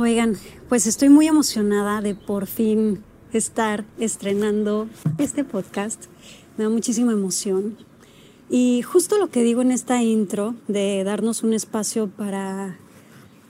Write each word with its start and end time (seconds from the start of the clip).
Oigan, 0.00 0.38
pues 0.70 0.86
estoy 0.86 1.10
muy 1.10 1.26
emocionada 1.26 2.00
de 2.00 2.14
por 2.14 2.46
fin 2.46 3.04
estar 3.34 3.84
estrenando 3.98 4.88
este 5.18 5.44
podcast. 5.44 6.06
Me 6.56 6.64
da 6.64 6.70
muchísima 6.70 7.12
emoción. 7.12 7.76
Y 8.48 8.80
justo 8.80 9.18
lo 9.18 9.28
que 9.28 9.42
digo 9.42 9.60
en 9.60 9.70
esta 9.70 10.02
intro 10.02 10.54
de 10.68 11.04
darnos 11.04 11.42
un 11.42 11.52
espacio 11.52 12.08
para 12.08 12.78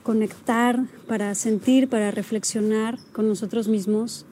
conectar, 0.03 0.87
para 1.07 1.35
sentir, 1.35 1.87
para 1.87 2.11
reflexionar 2.11 2.99
con 3.13 3.29
nosotros 3.29 3.69
mismos, 3.69 4.25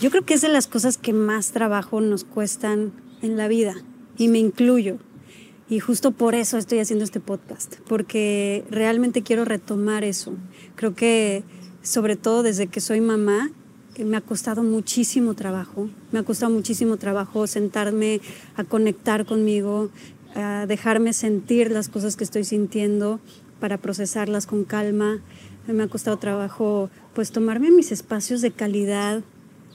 yo 0.00 0.10
creo 0.10 0.24
que 0.24 0.32
es 0.32 0.40
de 0.40 0.48
las 0.48 0.68
cosas 0.68 0.96
que 0.96 1.12
más 1.12 1.50
trabajo 1.50 2.00
nos 2.00 2.24
cuestan 2.24 2.90
en 3.20 3.36
la 3.36 3.48
vida. 3.48 3.74
Y 4.16 4.28
me 4.28 4.38
incluyo. 4.38 4.96
Y 5.68 5.80
justo 5.80 6.12
por 6.12 6.34
eso 6.34 6.56
estoy 6.56 6.78
haciendo 6.78 7.04
este 7.04 7.20
podcast, 7.20 7.80
porque 7.86 8.64
realmente 8.70 9.22
quiero 9.22 9.44
retomar 9.44 10.04
eso. 10.04 10.32
Creo 10.76 10.94
que 10.94 11.44
sobre 11.86 12.16
todo 12.16 12.42
desde 12.42 12.66
que 12.66 12.80
soy 12.80 13.00
mamá, 13.00 13.50
eh, 13.94 14.04
me 14.04 14.16
ha 14.16 14.20
costado 14.20 14.64
muchísimo 14.64 15.34
trabajo, 15.34 15.88
me 16.10 16.18
ha 16.18 16.24
costado 16.24 16.52
muchísimo 16.52 16.96
trabajo 16.96 17.46
sentarme 17.46 18.20
a 18.56 18.64
conectar 18.64 19.24
conmigo, 19.24 19.90
a 20.34 20.66
dejarme 20.66 21.12
sentir 21.12 21.70
las 21.70 21.88
cosas 21.88 22.16
que 22.16 22.24
estoy 22.24 22.42
sintiendo 22.42 23.20
para 23.60 23.78
procesarlas 23.78 24.46
con 24.46 24.64
calma. 24.64 25.20
Me 25.68 25.84
ha 25.84 25.88
costado 25.88 26.16
trabajo 26.18 26.90
pues 27.14 27.30
tomarme 27.30 27.70
mis 27.70 27.92
espacios 27.92 28.40
de 28.40 28.50
calidad, 28.50 29.22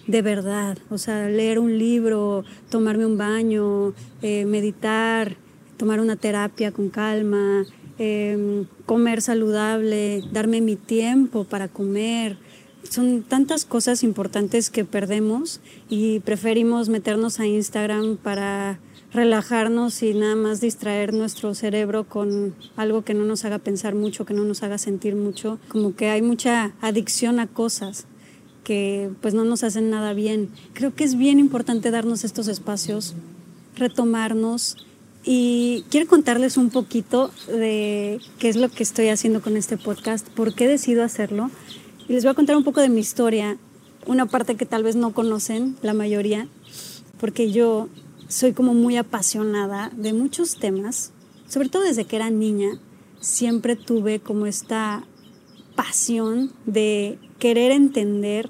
de 0.05 0.21
verdad, 0.21 0.77
o 0.89 0.97
sea, 0.97 1.29
leer 1.29 1.59
un 1.59 1.77
libro, 1.77 2.43
tomarme 2.69 3.05
un 3.05 3.17
baño, 3.17 3.93
eh, 4.21 4.45
meditar, 4.45 5.37
tomar 5.77 6.01
una 6.01 6.17
terapia 6.17 6.71
con 6.71 6.89
calma, 6.89 7.65
Em, 8.03 8.65
comer 8.87 9.21
saludable, 9.21 10.23
darme 10.31 10.59
mi 10.59 10.75
tiempo 10.75 11.43
para 11.43 11.67
comer. 11.67 12.35
Son 12.81 13.21
tantas 13.21 13.63
cosas 13.63 14.01
importantes 14.01 14.71
que 14.71 14.85
perdemos 14.85 15.61
y 15.87 16.19
preferimos 16.21 16.89
meternos 16.89 17.39
a 17.39 17.45
Instagram 17.45 18.17
para 18.17 18.79
relajarnos 19.13 20.01
y 20.01 20.15
nada 20.15 20.35
más 20.35 20.61
distraer 20.61 21.13
nuestro 21.13 21.53
cerebro 21.53 22.05
con 22.05 22.55
algo 22.75 23.03
que 23.03 23.13
no 23.13 23.23
nos 23.23 23.45
haga 23.45 23.59
pensar 23.59 23.93
mucho, 23.93 24.25
que 24.25 24.33
no 24.33 24.45
nos 24.45 24.63
haga 24.63 24.79
sentir 24.79 25.15
mucho. 25.15 25.59
Como 25.67 25.95
que 25.95 26.09
hay 26.09 26.23
mucha 26.23 26.73
adicción 26.81 27.39
a 27.39 27.45
cosas 27.45 28.07
que 28.63 29.11
pues 29.21 29.35
no 29.35 29.45
nos 29.45 29.63
hacen 29.63 29.91
nada 29.91 30.13
bien. 30.15 30.49
Creo 30.73 30.95
que 30.95 31.03
es 31.03 31.15
bien 31.15 31.37
importante 31.37 31.91
darnos 31.91 32.23
estos 32.23 32.47
espacios, 32.47 33.13
retomarnos 33.75 34.87
y 35.23 35.85
quiero 35.89 36.07
contarles 36.07 36.57
un 36.57 36.69
poquito 36.69 37.31
de 37.47 38.19
qué 38.39 38.49
es 38.49 38.55
lo 38.55 38.69
que 38.69 38.83
estoy 38.83 39.09
haciendo 39.09 39.41
con 39.41 39.55
este 39.55 39.77
podcast, 39.77 40.27
por 40.29 40.55
qué 40.55 40.67
decido 40.67 41.03
hacerlo. 41.03 41.51
Y 42.07 42.13
les 42.13 42.23
voy 42.23 42.31
a 42.31 42.35
contar 42.35 42.57
un 42.57 42.63
poco 42.63 42.81
de 42.81 42.89
mi 42.89 43.01
historia, 43.01 43.57
una 44.07 44.25
parte 44.25 44.55
que 44.55 44.65
tal 44.65 44.83
vez 44.83 44.95
no 44.95 45.13
conocen 45.13 45.77
la 45.81 45.93
mayoría, 45.93 46.47
porque 47.19 47.51
yo 47.51 47.87
soy 48.27 48.53
como 48.53 48.73
muy 48.73 48.97
apasionada 48.97 49.91
de 49.95 50.13
muchos 50.13 50.55
temas, 50.55 51.11
sobre 51.47 51.69
todo 51.69 51.83
desde 51.83 52.05
que 52.05 52.15
era 52.15 52.29
niña, 52.29 52.79
siempre 53.19 53.75
tuve 53.75 54.19
como 54.19 54.47
esta 54.47 55.03
pasión 55.75 56.51
de 56.65 57.19
querer 57.37 57.71
entender 57.71 58.49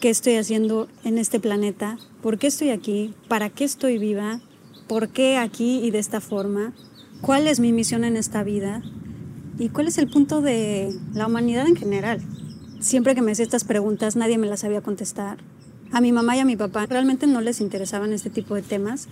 qué 0.00 0.10
estoy 0.10 0.34
haciendo 0.34 0.88
en 1.04 1.18
este 1.18 1.40
planeta, 1.40 1.98
por 2.22 2.38
qué 2.38 2.48
estoy 2.48 2.70
aquí, 2.70 3.14
para 3.28 3.48
qué 3.48 3.64
estoy 3.64 3.98
viva, 3.98 4.40
por 4.88 5.08
qué 5.08 5.36
aquí 5.36 5.80
y 5.84 5.90
de 5.90 5.98
esta 5.98 6.20
forma, 6.20 6.72
cuál 7.20 7.46
es 7.46 7.60
mi 7.60 7.72
misión 7.72 8.04
en 8.04 8.16
esta 8.16 8.42
vida 8.42 8.82
y 9.58 9.68
cuál 9.68 9.88
es 9.88 9.98
el 9.98 10.08
punto 10.08 10.42
de 10.42 10.94
la 11.14 11.26
humanidad 11.26 11.66
en 11.66 11.76
general. 11.76 12.20
Siempre 12.80 13.14
que 13.14 13.22
me 13.22 13.32
hacía 13.32 13.44
estas 13.44 13.64
preguntas 13.64 14.16
nadie 14.16 14.38
me 14.38 14.46
las 14.46 14.60
sabía 14.60 14.80
contestar. 14.80 15.38
A 15.92 16.00
mi 16.00 16.12
mamá 16.12 16.36
y 16.36 16.40
a 16.40 16.44
mi 16.44 16.56
papá 16.56 16.86
realmente 16.86 17.26
no 17.26 17.40
les 17.40 17.60
interesaban 17.60 18.12
este 18.12 18.30
tipo 18.30 18.54
de 18.54 18.62
temas 18.62 19.08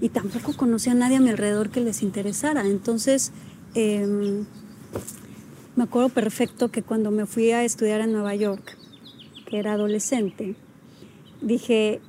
y 0.00 0.08
tampoco 0.10 0.54
conocía 0.56 0.92
a 0.92 0.94
nadie 0.94 1.16
a 1.16 1.20
mi 1.20 1.30
alrededor 1.30 1.70
que 1.70 1.80
les 1.80 2.02
interesara. 2.02 2.66
Entonces, 2.66 3.32
em, 3.74 4.46
me 5.76 5.84
acuerdo 5.84 6.08
perfecto 6.08 6.70
que 6.70 6.82
cuando 6.82 7.10
me 7.10 7.26
fui 7.26 7.50
a 7.50 7.64
estudiar 7.64 8.00
en 8.00 8.12
Nueva 8.12 8.34
York, 8.34 8.76
que 9.46 9.58
era 9.58 9.74
adolescente, 9.74 10.54
dije, 11.42 12.00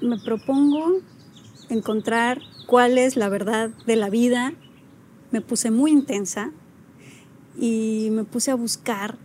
me 0.00 0.18
propongo 0.18 1.00
encontrar 1.72 2.40
cuál 2.66 2.98
es 2.98 3.16
la 3.16 3.28
verdad 3.28 3.70
de 3.86 3.96
la 3.96 4.10
vida. 4.10 4.52
Me 5.30 5.40
puse 5.40 5.70
muy 5.70 5.90
intensa 5.90 6.50
y 7.58 8.08
me 8.12 8.24
puse 8.24 8.50
a 8.50 8.54
buscar 8.54 9.16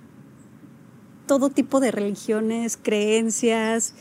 todo 1.27 1.49
tipo 1.49 1.79
de 1.79 1.91
religiones, 1.91 2.77
creencias. 2.81 3.93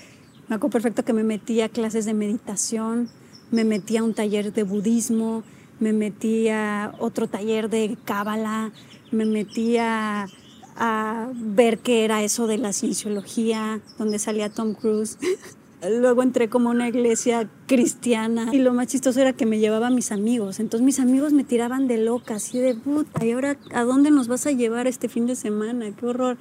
Me 0.49 0.57
acuerdo 0.57 0.73
perfecto 0.73 1.05
que 1.05 1.13
me 1.13 1.25
metí 1.25 1.61
a 1.61 1.69
clases 1.69 2.05
de 2.05 2.15
meditación, 2.15 3.11
me 3.51 3.65
metí 3.65 3.97
a 3.97 4.05
un 4.05 4.15
taller 4.15 4.53
de 4.53 4.63
budismo, 4.63 5.43
me 5.81 5.93
metí 5.93 6.49
a 6.49 6.95
otro 7.01 7.29
taller 7.29 7.69
de 7.69 7.99
cábala, 8.05 8.73
me 9.11 9.25
metí 9.25 9.77
a, 9.77 10.29
a 10.77 11.31
ver 11.35 11.79
qué 11.79 12.05
era 12.05 12.23
eso 12.23 12.47
de 12.47 12.59
la 12.59 12.73
cienciología, 12.73 13.81
donde 13.99 14.19
salía 14.19 14.49
Tom 14.51 14.75
Cruise. 14.75 15.19
Luego 15.91 16.23
entré 16.23 16.49
como 16.49 16.71
una 16.71 16.89
iglesia 16.89 17.49
cristiana 17.67 18.55
y 18.55 18.59
lo 18.59 18.73
más 18.73 18.89
chistoso 18.89 19.21
era 19.21 19.33
que 19.33 19.47
me 19.47 19.59
llevaba 19.59 19.89
a 19.89 19.91
mis 19.91 20.13
amigos. 20.13 20.61
Entonces 20.61 20.85
mis 20.85 21.01
amigos 21.01 21.33
me 21.33 21.45
tiraban 21.45 21.89
de 21.89 21.99
loca, 21.99 22.37
así 22.37 22.59
de 22.59 22.75
puta, 22.75 23.25
¿y 23.25 23.33
ahora 23.33 23.57
a 23.73 23.85
dónde 23.85 24.11
nos 24.11 24.29
vas 24.29 24.47
a 24.47 24.53
llevar 24.53 24.87
este 24.87 25.09
fin 25.09 25.27
de 25.27 25.37
semana? 25.37 25.91
¡Qué 25.93 26.07
horror! 26.07 26.39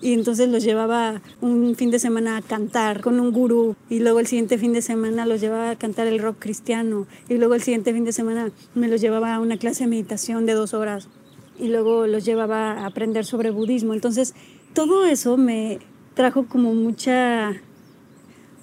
Y 0.00 0.14
entonces 0.14 0.48
los 0.48 0.64
llevaba 0.64 1.22
un 1.40 1.76
fin 1.76 1.92
de 1.92 2.00
semana 2.00 2.36
a 2.36 2.42
cantar 2.42 3.00
con 3.02 3.20
un 3.20 3.30
gurú 3.30 3.76
y 3.88 4.00
luego 4.00 4.18
el 4.18 4.26
siguiente 4.26 4.58
fin 4.58 4.72
de 4.72 4.82
semana 4.82 5.26
los 5.26 5.40
llevaba 5.40 5.70
a 5.70 5.76
cantar 5.76 6.08
el 6.08 6.18
rock 6.18 6.36
cristiano 6.40 7.06
y 7.28 7.34
luego 7.34 7.54
el 7.54 7.62
siguiente 7.62 7.92
fin 7.92 8.04
de 8.04 8.12
semana 8.12 8.50
me 8.74 8.88
los 8.88 9.00
llevaba 9.00 9.32
a 9.32 9.40
una 9.40 9.58
clase 9.58 9.84
de 9.84 9.90
meditación 9.90 10.44
de 10.44 10.54
dos 10.54 10.74
horas 10.74 11.08
y 11.56 11.68
luego 11.68 12.08
los 12.08 12.24
llevaba 12.24 12.72
a 12.72 12.86
aprender 12.86 13.24
sobre 13.24 13.50
budismo. 13.50 13.94
Entonces 13.94 14.34
todo 14.74 15.04
eso 15.04 15.36
me 15.36 15.78
trajo 16.14 16.46
como 16.46 16.74
mucha 16.74 17.52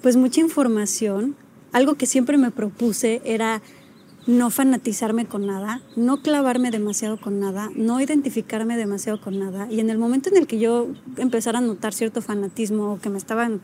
pues 0.02 0.16
mucha 0.16 0.40
información. 0.40 1.36
Algo 1.72 1.94
que 1.94 2.06
siempre 2.06 2.36
me 2.36 2.50
propuse 2.50 3.22
era 3.24 3.62
no 4.26 4.50
fanatizarme 4.50 5.26
con 5.26 5.46
nada, 5.46 5.82
no 5.96 6.22
clavarme 6.22 6.70
demasiado 6.70 7.18
con 7.18 7.40
nada, 7.40 7.70
no 7.74 8.00
identificarme 8.00 8.76
demasiado 8.76 9.20
con 9.20 9.38
nada. 9.38 9.68
Y 9.70 9.80
en 9.80 9.90
el 9.90 9.98
momento 9.98 10.28
en 10.28 10.36
el 10.36 10.46
que 10.46 10.58
yo 10.58 10.88
empezara 11.16 11.58
a 11.58 11.62
notar 11.62 11.94
cierto 11.94 12.22
fanatismo 12.22 12.92
o 12.92 13.00
que 13.00 13.08
me 13.08 13.18
estaban 13.18 13.60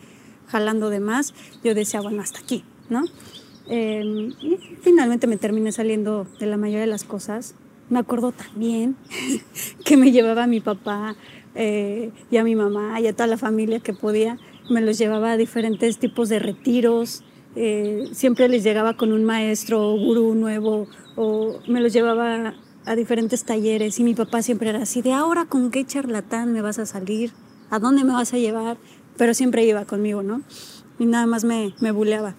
jalando 0.49 0.91
de 0.91 1.01
más, 1.01 1.35
yo 1.63 1.75
decía, 1.75 2.01
bueno, 2.01 2.23
hasta 2.23 2.41
aquí, 2.41 2.65
¿no? 2.89 3.05
Em, 3.69 4.33
y 4.41 4.59
finalmente 4.83 5.27
me 5.27 5.37
terminé 5.37 5.73
saliendo 5.73 6.27
de 6.39 6.47
la 6.47 6.57
mayoría 6.57 6.81
de 6.81 6.87
las 6.87 7.05
cosas. 7.05 7.55
Me 7.91 7.99
acuerdo 7.99 8.33
también 8.33 8.97
que 9.85 9.97
me 9.97 10.13
llevaba 10.13 10.45
a 10.45 10.47
mi 10.47 10.61
papá 10.61 11.17
eh, 11.55 12.11
y 12.31 12.37
a 12.37 12.45
mi 12.45 12.55
mamá 12.55 13.01
y 13.01 13.07
a 13.07 13.13
toda 13.13 13.27
la 13.27 13.39
familia 13.39 13.81
que 13.81 13.93
podía 13.93 14.39
me 14.69 14.81
los 14.81 14.99
llevaba 14.99 15.33
a 15.33 15.37
diferentes 15.37 15.99
tipos 15.99 16.29
de 16.29 16.39
retiros, 16.39 17.23
eh, 17.55 18.09
siempre 18.13 18.49
les 18.49 18.63
llegaba 18.63 18.97
con 18.97 19.13
un 19.13 19.25
maestro 19.25 19.93
o 19.93 19.99
gurú 19.99 20.35
nuevo, 20.35 20.87
o 21.17 21.61
me 21.67 21.81
los 21.81 21.93
llevaba 21.93 22.55
a 22.85 22.97
diferentes 22.97 23.45
talleres 23.45 23.99
y 23.99 24.05
mi 24.05 24.15
papá 24.15 24.43
siempre 24.43 24.69
era 24.69 24.83
así, 24.83 25.03
de 25.03 25.13
ahora 25.13 25.47
con 25.47 25.71
qué 25.71 25.85
charlatán 25.85 26.53
me 26.53 26.63
vas 26.63 26.79
a 26.79 26.87
salir, 26.87 27.33
a 27.71 27.79
dónde 27.79 28.05
me 28.05 28.13
vas 28.13 28.33
a 28.33 28.39
llevar, 28.39 28.77
pero 29.17 29.35
siempre 29.35 29.65
iba 29.65 29.85
conmigo, 29.87 30.23
¿no? 30.23 30.43
Y 30.99 31.07
nada 31.07 31.27
más 31.27 31.45
me, 31.45 31.75
me 31.81 31.91
buleaba. 31.91 32.35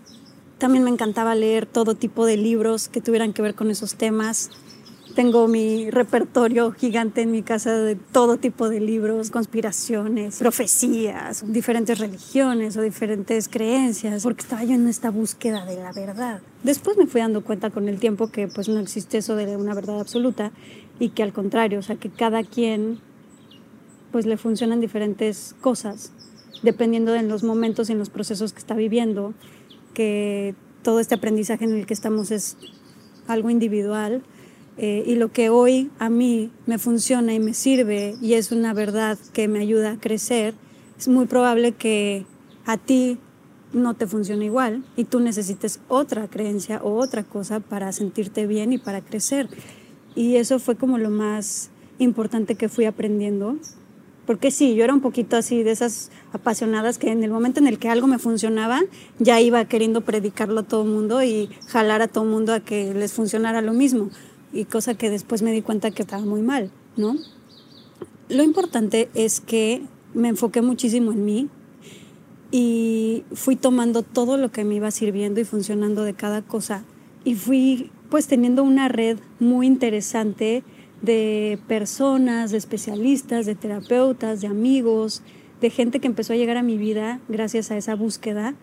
También 0.57 0.83
me 0.83 0.89
encantaba 0.89 1.35
leer 1.35 1.65
todo 1.65 1.95
tipo 1.95 2.25
de 2.25 2.37
libros 2.37 2.87
que 2.87 3.01
tuvieran 3.01 3.33
que 3.33 3.41
ver 3.41 3.55
con 3.55 3.69
esos 3.69 3.95
temas. 3.95 4.49
Tengo 5.15 5.47
mi 5.47 5.89
repertorio 5.89 6.71
gigante 6.71 7.21
en 7.21 7.31
mi 7.31 7.41
casa 7.41 7.75
de 7.75 7.95
todo 7.95 8.37
tipo 8.37 8.69
de 8.69 8.79
libros, 8.79 9.31
conspiraciones, 9.31 10.37
profecías, 10.37 11.43
diferentes 11.51 11.97
religiones 11.97 12.77
o 12.77 12.81
diferentes 12.81 13.47
creencias, 13.47 14.23
porque 14.23 14.41
estaba 14.41 14.63
yo 14.63 14.75
en 14.75 14.87
esta 14.87 15.09
búsqueda 15.09 15.65
de 15.65 15.77
la 15.77 15.91
verdad. 15.91 16.41
Después 16.63 16.97
me 16.97 17.07
fui 17.07 17.21
dando 17.21 17.43
cuenta 17.43 17.69
con 17.69 17.87
el 17.89 17.99
tiempo 17.99 18.27
que 18.27 18.47
pues 18.47 18.69
no 18.69 18.79
existe 18.79 19.17
eso 19.17 19.35
de 19.35 19.57
una 19.57 19.73
verdad 19.73 19.99
absoluta 19.99 20.51
y 20.99 21.09
que 21.09 21.23
al 21.23 21.33
contrario, 21.33 21.79
o 21.79 21.83
sea, 21.83 21.95
que 21.95 22.09
cada 22.09 22.43
quien 22.43 22.99
pues 24.11 24.25
le 24.25 24.37
funcionan 24.37 24.79
diferentes 24.81 25.55
cosas 25.61 26.11
dependiendo 26.63 27.11
de 27.11 27.23
los 27.23 27.43
momentos 27.43 27.89
y 27.89 27.93
en 27.93 27.99
los 27.99 28.09
procesos 28.09 28.53
que 28.53 28.59
está 28.59 28.75
viviendo, 28.75 29.33
que 29.93 30.55
todo 30.83 30.99
este 30.99 31.15
aprendizaje 31.15 31.65
en 31.65 31.73
el 31.73 31.85
que 31.85 31.93
estamos 31.93 32.31
es 32.31 32.57
algo 33.27 33.49
individual. 33.49 34.23
Eh, 34.77 35.03
y 35.07 35.15
lo 35.15 35.31
que 35.31 35.49
hoy 35.49 35.89
a 35.97 36.09
mí 36.09 36.51
me 36.67 36.77
funciona 36.77 37.33
y 37.33 37.39
me 37.39 37.53
sirve 37.53 38.15
y 38.21 38.33
es 38.33 38.51
una 38.51 38.73
verdad 38.73 39.17
que 39.33 39.47
me 39.47 39.59
ayuda 39.59 39.93
a 39.93 39.99
crecer, 39.99 40.53
es 40.97 41.07
muy 41.07 41.25
probable 41.25 41.71
que 41.71 42.25
a 42.65 42.77
ti 42.77 43.17
no 43.73 43.95
te 43.95 44.07
funcione 44.07 44.45
igual 44.45 44.83
y 44.95 45.05
tú 45.05 45.19
necesites 45.19 45.79
otra 45.87 46.27
creencia 46.27 46.79
o 46.83 46.93
otra 46.93 47.23
cosa 47.23 47.59
para 47.59 47.91
sentirte 47.91 48.45
bien 48.45 48.71
y 48.71 48.77
para 48.77 49.01
crecer. 49.01 49.49
Y 50.15 50.35
eso 50.35 50.59
fue 50.59 50.75
como 50.75 50.97
lo 50.97 51.09
más 51.09 51.69
importante 51.99 52.55
que 52.55 52.69
fui 52.69 52.85
aprendiendo. 52.85 53.57
Porque 54.25 54.51
sí, 54.51 54.75
yo 54.75 54.83
era 54.83 54.93
un 54.93 54.99
poquito 54.99 55.37
así 55.37 55.63
de 55.63 55.71
esas 55.71 56.11
apasionadas 56.33 56.97
que 56.97 57.11
en 57.11 57.23
el 57.23 57.31
momento 57.31 57.61
en 57.61 57.67
el 57.67 57.79
que 57.79 57.87
algo 57.87 58.07
me 58.07 58.19
funcionaba, 58.19 58.81
ya 59.19 59.39
iba 59.39 59.63
queriendo 59.65 60.01
predicarlo 60.01 60.61
a 60.61 60.63
todo 60.63 60.83
el 60.83 60.89
mundo 60.89 61.23
y 61.23 61.49
jalar 61.67 62.01
a 62.01 62.09
todo 62.09 62.25
el 62.25 62.31
mundo 62.31 62.53
a 62.53 62.59
que 62.59 62.93
les 62.93 63.13
funcionara 63.13 63.61
lo 63.61 63.71
mismo. 63.71 64.09
Y 64.53 64.65
cosa 64.65 64.95
que 64.95 65.09
después 65.09 65.41
me 65.41 65.51
di 65.51 65.61
cuenta 65.61 65.91
que 65.91 66.03
estaba 66.03 66.23
muy 66.23 66.41
mal, 66.41 66.71
¿no? 66.95 67.15
Lo 68.29 68.43
importante 68.43 69.09
es 69.13 69.39
que 69.39 69.81
me 70.13 70.29
enfoqué 70.29 70.61
muchísimo 70.61 71.11
en 71.11 71.25
mí 71.25 71.49
y 72.51 73.23
fui 73.33 73.55
tomando 73.55 74.03
todo 74.03 74.37
lo 74.37 74.51
que 74.51 74.63
me 74.63 74.75
iba 74.75 74.91
sirviendo 74.91 75.39
y 75.39 75.45
funcionando 75.45 76.03
de 76.03 76.13
cada 76.13 76.41
cosa. 76.41 76.83
Y 77.23 77.35
fui 77.35 77.91
pues 78.09 78.27
teniendo 78.27 78.63
una 78.63 78.87
red 78.87 79.17
muy 79.39 79.67
interesante 79.67 80.63
de 81.01 81.59
personas, 81.67 82.51
de 82.51 82.57
especialistas, 82.57 83.45
de 83.45 83.55
terapeutas, 83.55 84.41
de 84.41 84.47
amigos, 84.47 85.21
de 85.61 85.69
gente 85.69 85.99
que 85.99 86.07
empezó 86.07 86.33
a 86.33 86.37
llegar 86.37 86.57
a 86.57 86.63
mi 86.63 86.77
vida 86.77 87.19
gracias 87.27 87.71
a 87.71 87.77
esa 87.77 87.95
búsqueda, 87.95 88.55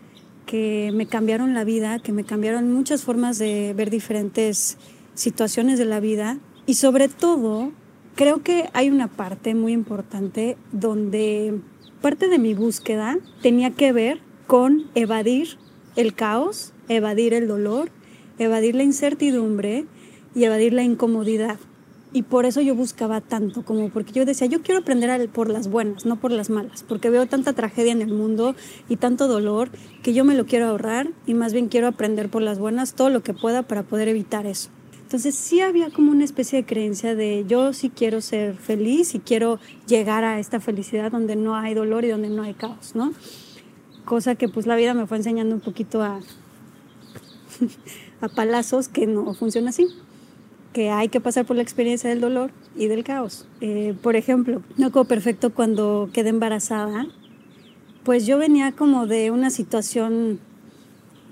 que 0.46 0.90
me 0.94 1.06
cambiaron 1.06 1.54
la 1.54 1.64
vida, 1.64 1.98
que 1.98 2.12
me 2.12 2.24
cambiaron 2.24 2.72
muchas 2.72 3.02
formas 3.02 3.38
de 3.38 3.72
ver 3.74 3.90
diferentes 3.90 4.76
situaciones 5.14 5.78
de 5.78 5.84
la 5.84 6.00
vida 6.00 6.38
y 6.66 6.74
sobre 6.74 7.08
todo 7.08 7.72
creo 8.14 8.42
que 8.42 8.68
hay 8.72 8.90
una 8.90 9.08
parte 9.08 9.54
muy 9.54 9.72
importante 9.72 10.56
donde 10.72 11.60
parte 12.00 12.28
de 12.28 12.38
mi 12.38 12.54
búsqueda 12.54 13.18
tenía 13.42 13.70
que 13.70 13.92
ver 13.92 14.20
con 14.46 14.84
evadir 14.94 15.58
el 15.96 16.14
caos, 16.14 16.72
evadir 16.88 17.34
el 17.34 17.48
dolor, 17.48 17.90
evadir 18.38 18.74
la 18.74 18.82
incertidumbre 18.82 19.86
y 20.34 20.44
evadir 20.44 20.72
la 20.72 20.82
incomodidad. 20.82 21.58
Y 22.12 22.22
por 22.22 22.46
eso 22.46 22.60
yo 22.60 22.76
buscaba 22.76 23.20
tanto, 23.20 23.64
como 23.64 23.88
porque 23.88 24.12
yo 24.12 24.24
decía, 24.24 24.46
yo 24.46 24.62
quiero 24.62 24.80
aprender 24.82 25.28
por 25.30 25.50
las 25.50 25.68
buenas, 25.68 26.06
no 26.06 26.14
por 26.14 26.30
las 26.30 26.48
malas, 26.48 26.84
porque 26.84 27.10
veo 27.10 27.26
tanta 27.26 27.54
tragedia 27.54 27.90
en 27.90 28.02
el 28.02 28.12
mundo 28.12 28.54
y 28.88 28.96
tanto 28.96 29.26
dolor 29.26 29.70
que 30.04 30.14
yo 30.14 30.24
me 30.24 30.36
lo 30.36 30.46
quiero 30.46 30.68
ahorrar 30.68 31.08
y 31.26 31.34
más 31.34 31.52
bien 31.52 31.66
quiero 31.66 31.88
aprender 31.88 32.28
por 32.28 32.42
las 32.42 32.60
buenas 32.60 32.94
todo 32.94 33.10
lo 33.10 33.24
que 33.24 33.34
pueda 33.34 33.62
para 33.64 33.82
poder 33.82 34.06
evitar 34.06 34.46
eso. 34.46 34.70
Entonces 35.04 35.34
sí 35.34 35.60
había 35.60 35.90
como 35.90 36.10
una 36.10 36.24
especie 36.24 36.60
de 36.60 36.66
creencia 36.66 37.14
de 37.14 37.44
yo 37.46 37.72
sí 37.72 37.90
quiero 37.90 38.20
ser 38.20 38.56
feliz 38.56 39.14
y 39.14 39.20
quiero 39.20 39.60
llegar 39.86 40.24
a 40.24 40.40
esta 40.40 40.60
felicidad 40.60 41.12
donde 41.12 41.36
no 41.36 41.54
hay 41.54 41.74
dolor 41.74 42.04
y 42.04 42.08
donde 42.08 42.30
no 42.30 42.42
hay 42.42 42.54
caos, 42.54 42.94
¿no? 42.94 43.12
Cosa 44.04 44.34
que 44.34 44.48
pues 44.48 44.66
la 44.66 44.76
vida 44.76 44.94
me 44.94 45.06
fue 45.06 45.18
enseñando 45.18 45.54
un 45.54 45.60
poquito 45.60 46.02
a, 46.02 46.20
a 48.20 48.28
palazos 48.28 48.88
que 48.88 49.06
no 49.06 49.34
funciona 49.34 49.70
así 49.70 49.86
que 50.72 50.90
hay 50.90 51.08
que 51.08 51.20
pasar 51.20 51.46
por 51.46 51.54
la 51.54 51.62
experiencia 51.62 52.10
del 52.10 52.20
dolor 52.20 52.50
y 52.76 52.88
del 52.88 53.04
caos. 53.04 53.46
Eh, 53.60 53.94
por 54.02 54.16
ejemplo, 54.16 54.60
no 54.76 54.90
como 54.90 55.04
perfecto 55.04 55.54
cuando 55.54 56.10
quedé 56.12 56.30
embarazada, 56.30 57.06
pues 58.02 58.26
yo 58.26 58.38
venía 58.38 58.72
como 58.72 59.06
de 59.06 59.30
una 59.30 59.50
situación 59.50 60.40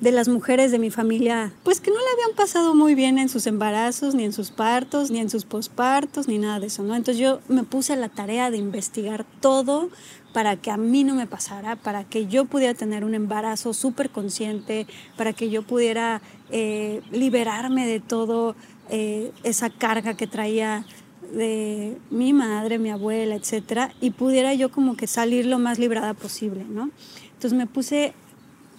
de 0.03 0.11
las 0.11 0.27
mujeres 0.27 0.73
de 0.73 0.81
mi 0.81 0.91
familia, 0.91 1.53
pues 1.63 1.81
que 1.81 1.93
no 1.93 1.97
le 1.97 2.13
habían 2.15 2.37
pasado 2.37 2.75
muy 2.75 2.97
bien 2.97 3.19
en 3.19 3.29
sus 3.29 3.47
embarazos, 3.47 4.17
ni 4.17 4.25
en 4.25 4.33
sus 4.33 4.51
partos, 4.51 5.13
ni 5.13 5.21
en 5.21 5.31
sus 5.31 5.45
pospartos, 5.45 6.27
ni 6.27 6.39
nada 6.39 6.59
de 6.59 6.67
eso, 6.67 6.83
¿no? 6.83 6.97
Entonces 6.97 7.23
yo 7.23 7.39
me 7.47 7.63
puse 7.63 7.93
a 7.93 7.97
la 7.97 8.09
tarea 8.09 8.51
de 8.51 8.57
investigar 8.57 9.25
todo 9.41 9.91
para 10.33 10.57
que 10.57 10.73
a 10.73 10.77
mí 10.77 11.05
no 11.05 11.15
me 11.15 11.29
pasara, 11.29 11.77
para 11.77 12.03
que 12.03 12.27
yo 12.27 12.47
pudiera 12.47 12.75
tener 12.75 13.05
un 13.05 13.15
embarazo 13.15 13.75
súper 13.75 14.11
consciente, 14.11 14.89
para 15.17 15.35
que 15.35 15.51
yo 15.51 15.63
pudiera 15.63 16.21
eh, 16.51 17.01
liberarme 17.13 17.87
de 17.87 18.01
todo 18.01 18.57
eh, 18.91 19.31
esa 19.45 19.71
carga 19.71 20.15
que 20.15 20.27
traía 20.27 20.85
de 21.33 21.97
mi 22.11 22.33
madre, 22.33 22.81
mi 22.81 22.91
abuela, 22.91 23.37
etcétera, 23.37 23.95
y 24.01 24.11
pudiera 24.11 24.53
yo 24.53 24.73
como 24.73 24.97
que 24.97 25.07
salir 25.07 25.47
lo 25.47 25.61
más 25.61 25.79
librada 25.79 26.13
posible, 26.15 26.65
¿no? 26.69 26.91
Entonces 27.35 27.57
me 27.57 27.69
puse 27.69 28.15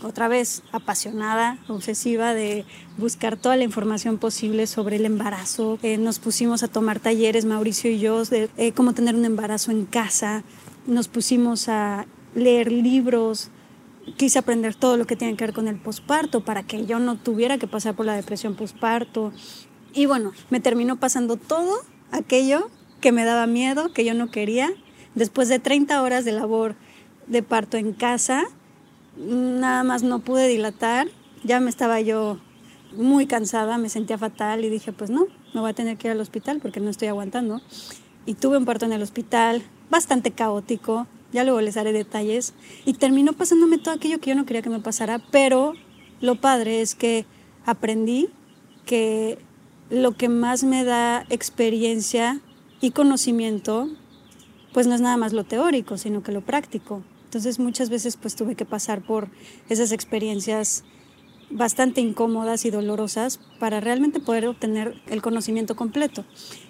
otra 0.04 0.28
vez 0.28 0.64
apasionada, 0.72 1.58
obsesiva 1.68 2.34
de 2.34 2.66
buscar 2.98 3.38
toda 3.38 3.56
la 3.56 3.64
información 3.64 4.18
posible 4.18 4.68
sobre 4.68 4.98
el 4.98 5.06
embarazo. 5.06 5.80
Eh, 5.82 5.98
nos 5.98 6.20
pusimos 6.20 6.64
a 6.64 6.68
tomar 6.68 7.00
talleres, 7.00 7.46
Mauricio 7.46 7.92
y 7.92 8.00
yo, 8.00 8.24
de 8.26 8.50
eh, 8.58 8.72
cómo 8.74 8.94
tener 8.94 9.16
un 9.16 9.26
embarazo 9.26 9.72
en 9.72 9.86
casa. 9.86 10.44
Nos 10.86 11.08
pusimos 11.08 11.70
a 11.70 12.06
leer 12.36 12.72
libros. 12.72 13.50
Quise 14.18 14.40
aprender 14.40 14.76
todo 14.76 14.98
lo 14.98 15.08
que 15.08 15.16
tiene 15.16 15.36
que 15.36 15.46
ver 15.46 15.54
con 15.54 15.68
el 15.68 15.78
posparto 15.78 16.44
para 16.44 16.64
que 16.64 16.86
yo 16.86 17.00
no 17.00 17.18
tuviera 17.18 17.58
que 17.58 17.68
pasar 17.68 17.96
por 17.96 18.06
la 18.06 18.16
depresión 18.16 18.56
posparto. 18.56 19.32
Y 19.94 20.06
bueno, 20.06 20.34
me 20.50 20.60
terminó 20.60 21.00
pasando 21.00 21.38
todo 21.38 21.74
aquello 22.12 22.70
que 23.00 23.12
me 23.12 23.24
daba 23.24 23.48
miedo, 23.48 23.94
que 23.94 24.06
yo 24.06 24.14
no 24.14 24.32
quería. 24.32 24.72
Después 25.16 25.48
de 25.48 25.60
30 25.60 26.02
horas 26.02 26.26
de 26.26 26.32
labor 26.32 26.76
de 27.28 27.44
parto 27.44 27.78
en 27.78 27.94
casa, 27.94 28.46
nada 29.18 29.83
más 29.83 30.04
no 30.04 30.19
pude 30.19 30.48
dilatar. 30.48 31.07
Ya 31.44 31.60
me 31.60 31.69
estaba 31.69 32.01
yo 32.01 32.39
muy 32.95 33.25
cansada, 33.25 33.77
me 33.77 33.89
sentía 33.89 34.18
fatal 34.18 34.63
y 34.63 34.69
dije, 34.69 34.92
pues 34.92 35.10
no, 35.10 35.27
me 35.54 35.62
voy 35.62 35.71
a 35.71 35.74
tener 35.74 35.98
que 35.98 36.07
ir 36.07 36.12
al 36.12 36.21
hospital 36.21 36.60
porque 36.62 36.80
no 36.80 36.89
estoy 36.89 37.07
aguantando. 37.07 37.62
Y 38.25 38.36
tuve 38.36 38.57
un 38.57 38.65
parto 38.65 38.86
en 38.86 38.94
el 38.94 39.01
hospital, 39.01 39.63
bastante 39.89 40.31
caótico, 40.31 41.07
ya 41.31 41.44
luego 41.44 41.60
les 41.62 41.75
haré 41.77 41.92
detalles. 41.92 42.54
Y 42.86 42.94
terminó 42.94 43.33
pasándome 43.33 43.77
todo 43.77 43.94
aquello 43.94 44.19
que 44.19 44.30
yo 44.30 44.36
no 44.36 44.45
quería 44.45 44.62
que 44.62 44.69
me 44.69 44.80
pasara, 44.80 45.19
pero 45.31 45.74
lo 46.21 46.39
padre 46.39 46.81
es 46.81 46.95
que 46.95 47.25
aprendí 47.66 48.30
que 48.86 49.39
lo 49.89 50.13
que 50.13 50.30
más 50.30 50.63
me 50.63 50.83
da 50.83 51.25
experiencia 51.30 52.39
y 52.81 52.92
conocimiento, 52.92 53.89
pues 54.74 54.88
no 54.88 54.95
es 54.95 55.01
nada 55.01 55.18
más 55.18 55.33
lo 55.33 55.44
teórico, 55.44 55.98
sino 55.98 56.24
que 56.24 56.31
lo 56.31 56.42
práctico. 56.42 57.04
Entonces 57.33 57.57
muchas 57.57 57.89
veces 57.89 58.15
pues 58.15 58.35
tuve 58.35 58.53
que 58.53 58.63
pasar 58.63 59.01
por 59.01 59.27
esas 59.68 59.91
experiencias 59.91 60.83
bastante 61.49 61.99
incómodas 61.99 62.63
y 62.63 62.69
dolorosas 62.69 63.40
para 63.57 63.80
realmente 63.80 64.19
poder 64.19 64.45
obtener 64.45 65.02
el 65.07 65.23
conocimiento 65.23 65.75
completo. 65.75 66.25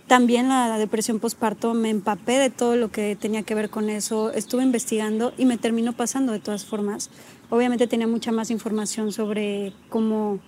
También 0.07 0.47
la 0.47 0.77
depresión 0.77 1.19
postparto 1.19 1.73
me 1.73 1.89
empapé 1.89 2.37
de 2.39 2.49
todo 2.49 2.77
lo 2.77 2.91
que 2.91 3.17
tenía 3.17 3.43
que 3.43 3.55
ver 3.55 3.69
con 3.69 3.89
eso, 3.89 4.31
estuve 4.31 4.63
investigando 4.63 5.33
y 5.37 5.43
me 5.43 5.57
terminó 5.57 5.91
pasando 5.91 6.31
de 6.31 6.39
todas 6.39 6.63
formas. 6.63 7.09
Obviamente 7.49 7.85
tenía 7.85 8.07
mucha 8.07 8.31
más 8.31 8.49
información 8.49 9.11
sobre 9.11 9.73
cómo 9.89 10.39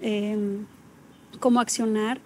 eh, 0.00 0.58
cómo 1.38 1.60
accionar, 1.60 2.20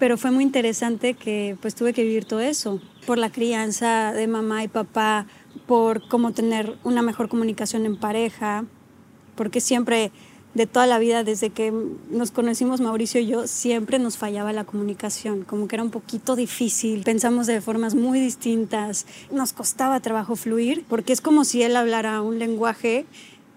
pero 0.00 0.18
fue 0.18 0.32
muy 0.32 0.42
interesante 0.42 1.14
que 1.14 1.56
pues 1.60 1.76
tuve 1.76 1.92
que 1.92 2.02
vivir 2.02 2.24
todo 2.24 2.40
eso, 2.40 2.80
por 3.06 3.16
la 3.16 3.30
crianza 3.30 4.12
de 4.12 4.26
mamá 4.26 4.64
y 4.64 4.68
papá, 4.68 5.26
por 5.58 6.08
cómo 6.08 6.32
tener 6.32 6.76
una 6.84 7.02
mejor 7.02 7.28
comunicación 7.28 7.86
en 7.86 7.96
pareja, 7.96 8.64
porque 9.36 9.60
siempre 9.60 10.12
de 10.54 10.66
toda 10.66 10.86
la 10.86 10.98
vida, 10.98 11.24
desde 11.24 11.50
que 11.50 11.72
nos 12.10 12.30
conocimos 12.30 12.80
Mauricio 12.80 13.20
y 13.20 13.26
yo, 13.26 13.46
siempre 13.46 13.98
nos 13.98 14.16
fallaba 14.16 14.52
la 14.52 14.64
comunicación, 14.64 15.44
como 15.44 15.68
que 15.68 15.76
era 15.76 15.82
un 15.82 15.90
poquito 15.90 16.36
difícil, 16.36 17.04
pensamos 17.04 17.46
de 17.46 17.60
formas 17.60 17.94
muy 17.94 18.18
distintas, 18.18 19.06
nos 19.30 19.52
costaba 19.52 20.00
trabajo 20.00 20.36
fluir, 20.36 20.84
porque 20.88 21.12
es 21.12 21.20
como 21.20 21.44
si 21.44 21.62
él 21.62 21.76
hablara 21.76 22.22
un 22.22 22.38
lenguaje 22.38 23.06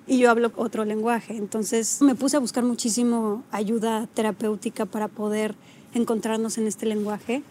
y 0.08 0.17
yo 0.17 0.29
hablo 0.29 0.51
otro 0.55 0.86
lenguaje. 0.86 1.38
Entonces 1.38 2.01
me 2.01 2.15
puse 2.15 2.38
a 2.38 2.39
buscar 2.39 2.63
muchísimo 2.63 3.43
ayuda 3.51 4.08
terapéutica 4.13 4.86
para 4.86 5.08
poder 5.08 5.55
encontrarnos 5.93 6.58
en 6.58 6.67
este 6.67 6.86
lenguaje 6.86 7.43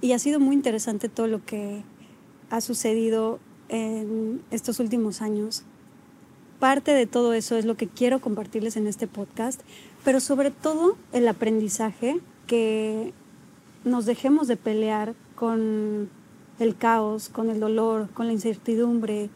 y 0.00 0.12
ha 0.12 0.18
sido 0.18 0.38
muy 0.40 0.54
interesante 0.54 1.08
todo 1.08 1.26
lo 1.26 1.44
que 1.44 1.82
ha 2.50 2.60
sucedido 2.60 3.40
en 3.68 4.42
estos 4.50 4.80
últimos 4.80 5.22
años. 5.22 5.62
Parte 6.58 6.92
de 6.92 7.06
todo 7.06 7.32
eso 7.34 7.56
es 7.56 7.64
lo 7.64 7.76
que 7.76 7.88
quiero 7.88 8.20
compartirles 8.20 8.76
en 8.76 8.86
este 8.86 9.06
podcast, 9.06 9.60
pero 10.04 10.20
sobre 10.20 10.50
todo 10.50 10.96
el 11.12 11.28
aprendizaje 11.28 12.20
que 12.46 13.12
nos 13.84 14.06
dejemos 14.06 14.48
de 14.48 14.56
pelear 14.56 15.14
con 15.34 16.08
el 16.58 16.76
caos, 16.76 17.28
con 17.28 17.50
el 17.50 17.60
dolor, 17.60 18.08
con 18.14 18.26
la 18.26 18.32
incertidumbre, 18.32 19.28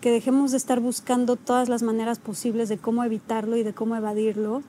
que 0.00 0.10
dejemos 0.10 0.50
de 0.50 0.56
estar 0.56 0.80
buscando 0.80 1.36
todas 1.36 1.68
las 1.68 1.82
maneras 1.82 2.18
posibles 2.18 2.68
de 2.68 2.78
cómo 2.78 3.04
evitarlo 3.04 3.56
y 3.56 3.62
de 3.62 3.72
cómo 3.72 3.96
evadirlo 3.96 4.62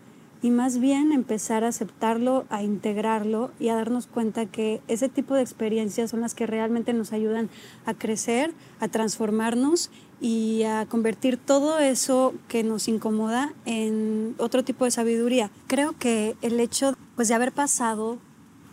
y 0.43 0.51
más 0.51 0.77
bien 0.77 1.13
empezar 1.13 1.63
a 1.63 1.69
aceptarlo, 1.69 2.45
a 2.49 2.63
integrarlo 2.63 3.51
y 3.61 3.69
a 3.69 3.75
darnos 3.75 4.07
cuenta 4.07 4.45
que 4.45 4.81
ese 4.89 5.07
tipo 5.07 5.35
de 5.35 5.41
experiencias 5.41 6.11
son 6.11 6.19
las 6.19 6.35
que 6.35 6.45
realmente 6.45 6.91
nos 6.91 7.13
ayudan 7.13 7.49
a 7.85 7.93
crecer, 7.93 8.53
a 8.81 8.89
transformarnos 8.89 9.89
y 10.19 10.63
a 10.63 10.85
convertir 10.85 11.37
todo 11.37 11.79
eso 11.79 12.33
que 12.49 12.63
nos 12.63 12.89
incomoda 12.89 13.53
en 13.65 14.35
otro 14.37 14.65
tipo 14.65 14.83
de 14.83 14.91
sabiduría. 14.91 15.49
Creo 15.67 15.97
que 15.97 16.35
el 16.41 16.59
hecho 16.59 16.97
pues, 17.15 17.29
de 17.29 17.35
haber 17.35 17.53
pasado 17.53 18.17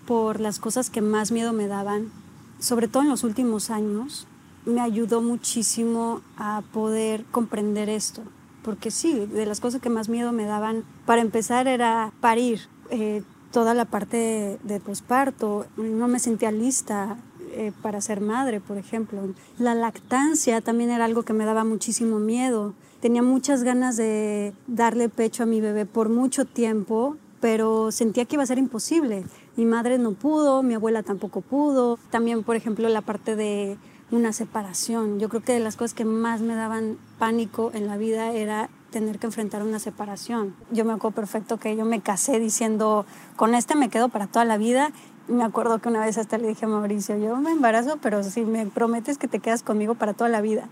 por 0.07 0.41
las 0.41 0.59
cosas 0.59 0.91
que 0.91 1.01
más 1.01 1.31
miedo 1.31 1.53
me 1.53 1.69
daban, 1.69 2.11
sobre 2.59 2.89
todo 2.89 3.05
en 3.05 3.11
los 3.11 3.23
últimos 3.23 3.71
años, 3.71 4.27
me 4.67 4.81
ayudó 4.81 5.23
muchísimo 5.23 6.21
a 6.37 6.65
poder 6.73 7.25
comprender 7.27 7.89
esto. 7.89 8.23
Porque 8.63 8.91
sí, 8.91 9.27
de 9.27 9.47
las 9.47 9.61
cosas 9.61 9.81
que 9.81 9.91
más 9.91 10.09
miedo 10.09 10.33
me 10.33 10.45
daban, 10.45 10.85
para 11.07 11.23
empezar 11.23 11.67
era 11.69 12.13
parir. 12.21 12.61
Eh, 12.91 13.23
toda 13.53 13.75
la 13.75 13.85
parte 13.85 14.17
de, 14.17 14.59
de 14.63 14.81
posparto, 14.81 15.67
no 15.77 16.07
me 16.07 16.21
sentía 16.21 16.53
lista, 16.53 17.19
eh, 17.53 17.73
para 17.83 18.01
ser 18.01 18.21
madre, 18.21 18.61
por 18.61 18.79
ejemplo. 18.79 19.35
La 19.59 19.75
lactancia 19.75 20.61
también 20.61 20.91
era 20.91 21.05
algo 21.05 21.25
que 21.25 21.33
me 21.33 21.45
daba 21.45 21.65
muchísimo 21.65 22.21
miedo. 22.21 22.75
Tenía 23.01 23.23
muchas 23.23 23.65
ganas 23.65 23.97
de 23.97 24.53
darle 24.69 25.09
pecho 25.09 25.43
a 25.43 25.47
mi 25.47 25.61
bebé 25.61 25.85
por 25.85 26.11
mucho 26.11 26.45
tiempo, 26.45 27.17
pero 27.41 27.91
sentía 27.91 28.25
que 28.25 28.37
iba 28.37 28.45
a 28.45 28.47
ser 28.47 28.59
imposible. 28.59 29.25
Mi 29.57 29.67
madre 29.67 29.99
no 29.99 30.13
pudo, 30.13 30.63
mi 30.63 30.75
abuela 30.75 31.03
tampoco 31.03 31.41
pudo. 31.41 31.99
También, 32.11 32.45
por 32.45 32.55
ejemplo, 32.55 32.89
la 32.89 33.01
parte 33.03 33.35
de 33.35 33.79
una 34.11 34.33
separación. 34.33 35.19
Yo 35.19 35.29
creo 35.29 35.43
que 35.43 35.53
de 35.53 35.61
las 35.61 35.77
cosas 35.77 35.95
que 35.95 36.05
más 36.05 36.41
me 36.41 36.55
daban 36.55 36.99
pánico 37.19 37.71
en 37.75 37.87
la 37.87 37.97
vida 37.97 38.33
era 38.33 38.69
tener 38.91 39.19
que 39.19 39.27
enfrentar 39.27 39.63
una 39.63 39.79
separación. 39.79 40.55
Yo 40.73 40.85
me 40.85 40.93
acuerdo 40.93 41.15
perfecto 41.15 41.59
que 41.59 41.77
yo 41.77 41.85
me 41.85 42.01
casé 42.01 42.41
diciendo, 42.41 43.07
con 43.37 43.55
este 43.55 43.77
me 43.77 43.89
quedo 43.89 44.09
para 44.09 44.27
toda 44.27 44.45
la 44.45 44.57
vida 44.59 44.93
me 45.31 45.45
acuerdo 45.45 45.81
que 45.81 45.89
una 45.89 46.05
vez 46.05 46.19
hasta 46.19 46.39
le 46.39 46.49
dije 46.49 46.65
a 46.65 46.69
Mauricio, 46.69 47.17
yo 47.17 47.37
me 47.37 47.53
embarazo, 47.53 47.99
pero 48.03 48.23
si 48.25 48.43
me 48.43 48.67
prometes 48.67 49.17
que 49.17 49.29
te 49.29 49.39
quedas 49.39 49.63
conmigo 49.63 49.95
para 49.95 50.13
toda 50.13 50.29
la 50.29 50.41
vida. 50.41 50.69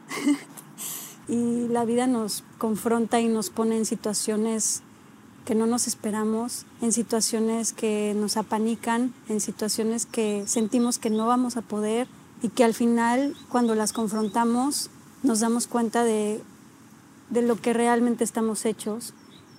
y 1.29 1.69
la 1.69 1.85
vida 1.85 2.07
nos 2.07 2.45
confronta 2.59 3.21
y 3.21 3.29
nos 3.29 3.51
pone 3.51 3.77
en 3.77 3.87
situaciones 3.87 4.83
que 5.45 5.55
no 5.55 5.67
nos 5.67 5.87
esperamos, 5.87 6.67
en 6.83 6.93
situaciones 6.93 7.73
que 7.73 8.15
nos 8.17 8.37
apanican, 8.37 9.15
en 9.29 9.41
situaciones 9.41 10.05
que 10.05 10.45
sentimos 10.47 10.99
que 10.99 11.11
no 11.11 11.27
vamos 11.27 11.57
a 11.57 11.63
poder 11.63 12.09
y 12.43 12.49
que 12.49 12.65
al 12.65 12.75
final 12.75 13.37
cuando 13.49 13.75
las 13.75 13.93
confrontamos 13.93 14.91
nos 15.23 15.41
damos 15.41 15.67
cuenta 15.67 16.05
de, 16.05 16.43
de 17.31 17.43
lo 17.43 17.57
que 17.57 17.73
realmente 17.73 18.25
estamos 18.25 18.65
hechos 18.65 19.15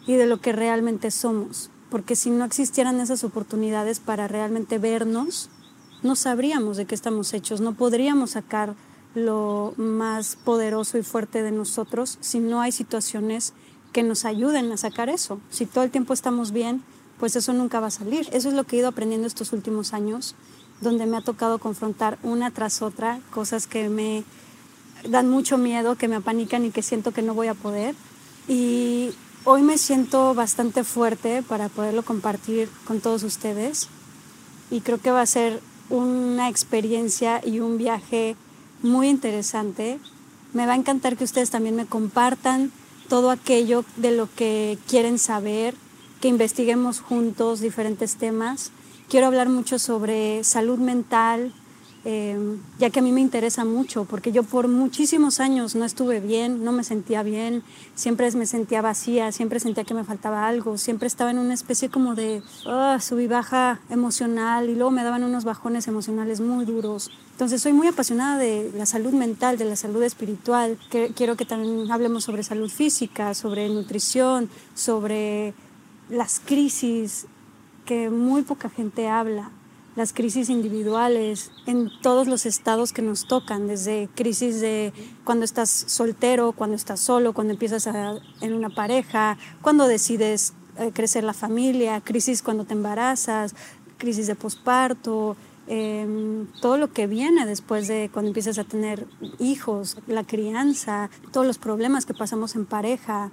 y 0.08 0.16
de 0.16 0.28
lo 0.28 0.40
que 0.40 0.54
realmente 0.54 1.12
somos 1.12 1.70
porque 1.90 2.16
si 2.16 2.30
no 2.30 2.46
existieran 2.46 3.00
esas 3.00 3.24
oportunidades 3.24 4.00
para 4.00 4.28
realmente 4.28 4.78
vernos, 4.78 5.50
no 6.04 6.16
sabríamos 6.16 6.78
de 6.78 6.86
qué 6.86 6.96
estamos 6.96 7.34
hechos, 7.34 7.62
no 7.62 7.74
podríamos 7.74 8.32
sacar 8.32 8.76
lo 9.16 9.74
más 9.76 10.36
poderoso 10.36 10.98
y 10.98 11.04
fuerte 11.04 11.42
de 11.42 11.52
nosotros 11.52 12.18
si 12.22 12.40
no 12.40 12.62
hay 12.62 12.72
situaciones 12.72 13.54
que 13.92 14.04
nos 14.04 14.24
ayuden 14.24 14.72
a 14.72 14.78
sacar 14.78 15.10
eso. 15.10 15.40
Si 15.50 15.66
todo 15.66 15.84
el 15.84 15.90
tiempo 15.90 16.14
estamos 16.14 16.52
bien, 16.52 16.84
pues 17.20 17.36
eso 17.36 17.54
nunca 17.54 17.80
va 17.80 17.88
a 17.88 17.92
salir. 17.92 18.30
Eso 18.32 18.50
es 18.50 18.56
lo 18.56 18.66
que 18.66 18.76
he 18.76 18.80
ido 18.80 18.88
aprendiendo 18.88 19.26
estos 19.26 19.52
últimos 19.52 19.94
años, 19.94 20.36
donde 20.82 21.06
me 21.06 21.18
ha 21.18 21.22
tocado 21.22 21.60
confrontar 21.60 22.18
una 22.24 22.52
tras 22.52 22.82
otra 22.82 23.20
cosas 23.32 23.68
que 23.68 23.90
me 23.90 24.24
dan 25.08 25.30
mucho 25.30 25.58
miedo, 25.58 25.96
que 25.96 26.08
me 26.08 26.16
apanican 26.16 26.66
y 26.66 26.72
que 26.72 26.82
siento 26.82 27.12
que 27.12 27.22
no 27.22 27.34
voy 27.34 27.48
a 27.48 27.54
poder. 27.54 27.96
Y 28.48 29.12
Hoy 29.46 29.62
me 29.62 29.78
siento 29.78 30.36
bastante 30.36 30.84
fuerte 30.84 31.44
para 31.44 31.70
poderlo 31.70 32.04
compartir 32.04 32.70
con 32.86 33.00
todos 33.00 33.24
ustedes 33.24 33.88
y 34.70 34.82
creo 34.82 34.98
que 34.98 35.12
va 35.12 35.22
a 35.22 35.26
ser 35.26 35.62
una 35.90 36.50
experiencia 36.50 37.42
y 37.46 37.62
un 37.62 37.78
viaje 37.78 38.36
muy 38.84 39.08
interesante. 39.08 39.98
Me 40.52 40.66
va 40.66 40.74
a 40.74 40.76
encantar 40.76 41.16
que 41.16 41.24
ustedes 41.24 41.52
también 41.52 41.78
me 41.78 41.86
compartan 41.86 42.74
todo 43.08 43.32
aquello 43.32 43.86
de 43.96 44.12
lo 44.12 44.28
que 44.36 44.78
quieren 44.90 45.18
saber, 45.18 45.74
que 46.20 46.28
investiguemos 46.28 47.00
juntos 47.00 47.62
diferentes 47.62 48.18
temas. 48.18 48.72
Quiero 49.10 49.28
hablar 49.28 49.50
mucho 49.50 49.80
sobre 49.80 50.44
salud 50.44 50.78
mental, 50.80 51.52
Em, 52.06 52.60
ya 52.80 52.90
que 52.92 53.00
a 53.00 53.02
mí 53.02 53.12
me 53.12 53.20
interesa 53.20 53.66
mucho, 53.66 54.06
porque 54.06 54.32
yo 54.32 54.44
por 54.44 54.70
muchísimos 54.70 55.42
años 55.42 55.76
no 55.76 55.84
estuve 55.84 56.22
bien, 56.22 56.64
no 56.64 56.72
me 56.72 56.86
sentía 56.86 57.24
bien, 57.24 57.62
siempre 57.94 58.32
me 58.32 58.46
sentía 58.46 58.82
vacía, 58.82 59.34
siempre 59.34 59.60
sentía 59.60 59.84
que 59.84 59.94
me 59.94 60.06
faltaba 60.06 60.48
algo, 60.48 60.78
siempre 60.78 61.08
estaba 61.08 61.30
en 61.32 61.40
una 61.40 61.54
especie 61.54 61.90
como 61.90 62.16
de 62.16 62.42
y 63.20 63.28
baja 63.28 63.82
emocional 63.90 64.70
y 64.70 64.76
luego 64.76 64.92
me 64.92 65.04
daban 65.04 65.26
unos 65.26 65.44
bajones 65.44 65.90
emocionales 65.90 66.40
muy 66.40 66.64
duros. 66.64 67.12
Entonces 67.34 67.62
soy 67.62 67.74
muy 67.74 67.88
apasionada 67.88 68.38
de 68.38 68.72
la 68.78 68.86
salud 68.86 69.12
mental, 69.12 69.58
de 69.58 69.66
la 69.66 69.76
salud 69.76 70.02
espiritual, 70.04 70.78
que, 70.90 71.12
quiero 71.14 71.36
que 71.36 71.44
también 71.44 71.92
hablemos 71.92 72.24
sobre 72.24 72.44
salud 72.44 72.70
física, 72.70 73.34
sobre 73.34 73.68
nutrición, 73.68 74.50
sobre 74.74 75.54
las 76.10 76.40
crisis 76.40 77.26
que 77.90 78.12
muy 78.12 78.44
poca 78.44 78.70
gente 78.70 79.08
habla 79.08 79.50
las 79.96 80.14
crisis 80.14 80.52
individuales 80.52 81.52
en 81.66 81.90
todos 82.04 82.28
los 82.28 82.46
estados 82.46 82.94
que 82.94 83.02
nos 83.02 83.28
tocan, 83.28 83.66
desde 83.66 84.08
crisis 84.14 84.62
de 84.62 84.94
cuando 85.24 85.44
estás 85.44 85.72
soltero, 85.72 86.52
cuando 86.52 86.76
estás 86.76 87.00
solo, 87.00 87.34
cuando 87.34 87.54
empiezas 87.54 87.90
en 88.42 88.54
una 88.54 88.70
pareja, 88.70 89.40
cuando 89.64 89.88
decides 89.88 90.54
eh, 90.78 90.92
crecer 90.94 91.24
la 91.24 91.34
familia, 91.34 92.00
crisis 92.02 92.44
cuando 92.44 92.64
te 92.64 92.74
embarazas, 92.74 93.56
crisis 93.98 94.28
de 94.28 94.36
posparto, 94.36 95.36
em, 95.66 96.46
todo 96.62 96.78
lo 96.78 96.94
que 96.94 97.08
viene 97.08 97.48
después 97.48 97.88
de 97.88 98.12
cuando 98.14 98.30
empiezas 98.30 98.60
a 98.60 98.66
tener 98.66 99.08
hijos, 99.40 99.98
la 100.06 100.24
crianza, 100.24 101.10
todos 101.32 101.48
los 101.48 101.58
problemas 101.58 102.06
que 102.06 102.14
pasamos 102.14 102.56
en 102.56 102.68
pareja, 102.68 103.32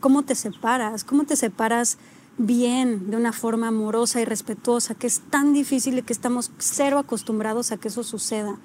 cómo 0.00 0.24
te 0.24 0.34
separas, 0.34 1.04
cómo 1.04 1.24
te 1.24 1.36
separas 1.36 1.96
bien, 2.38 3.10
de 3.10 3.16
una 3.16 3.32
forma 3.32 3.68
amorosa 3.68 4.20
y 4.20 4.24
respetuosa, 4.24 4.94
que 4.94 5.06
es 5.06 5.20
tan 5.30 5.52
difícil 5.52 5.98
y 5.98 6.02
que 6.02 6.12
estamos 6.12 6.50
cero 6.58 6.98
acostumbrados 6.98 7.72
a 7.72 7.76
que 7.76 7.88
eso 7.88 8.04
suceda, 8.04 8.56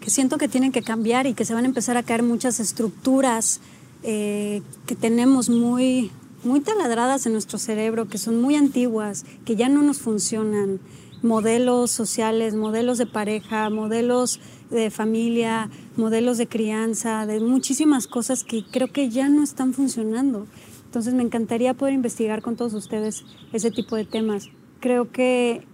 que 0.00 0.10
siento 0.10 0.38
que 0.38 0.48
tienen 0.48 0.72
que 0.72 0.82
cambiar 0.82 1.26
y 1.26 1.34
que 1.34 1.44
se 1.44 1.54
van 1.54 1.64
a 1.64 1.68
empezar 1.68 1.96
a 1.96 2.02
caer 2.02 2.22
muchas 2.22 2.60
estructuras 2.60 3.60
eh, 4.02 4.62
que 4.86 4.94
tenemos 4.94 5.48
muy, 5.48 6.10
muy 6.44 6.60
taladradas 6.60 7.24
en 7.26 7.32
nuestro 7.32 7.58
cerebro, 7.58 8.08
que 8.08 8.18
son 8.18 8.40
muy 8.40 8.54
antiguas, 8.56 9.24
que 9.44 9.56
ya 9.56 9.68
no 9.68 9.82
nos 9.82 9.98
funcionan, 9.98 10.80
modelos 11.22 11.92
sociales, 11.92 12.54
modelos 12.54 12.98
de 12.98 13.06
pareja, 13.06 13.70
modelos 13.70 14.40
de 14.70 14.90
familia, 14.90 15.70
modelos 15.96 16.36
de 16.36 16.48
crianza, 16.48 17.26
de 17.26 17.40
muchísimas 17.40 18.06
cosas 18.06 18.42
que 18.42 18.64
creo 18.64 18.90
que 18.92 19.08
ya 19.08 19.28
no 19.28 19.42
están 19.42 19.72
funcionando. 19.72 20.46
Entonces 20.92 21.14
me 21.14 21.22
encantaría 21.22 21.72
poder 21.72 21.94
investigar 21.94 22.42
con 22.42 22.54
todos 22.54 22.74
ustedes 22.74 23.24
ese 23.54 23.70
tipo 23.70 23.96
de 23.96 24.04
temas. 24.04 24.50
Creo 24.78 25.10
que 25.10 25.66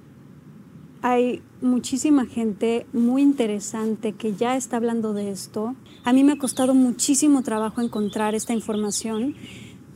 hay 1.03 1.43
muchísima 1.61 2.25
gente 2.25 2.87
muy 2.93 3.23
interesante 3.23 4.13
que 4.13 4.35
ya 4.35 4.57
está 4.57 4.77
hablando 4.77 5.15
de 5.15 5.33
esto. 5.33 5.75
A 6.05 6.13
mí 6.13 6.23
me 6.23 6.35
ha 6.35 6.39
costado 6.39 6.73
muchísimo 6.73 7.43
trabajo 7.43 7.81
encontrar 7.81 8.37
esta 8.37 8.55
información, 8.55 9.35